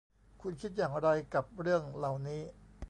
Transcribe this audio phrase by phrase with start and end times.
[0.41, 2.41] คุณคิดอย่างไรกับเรื่องเหล่านี้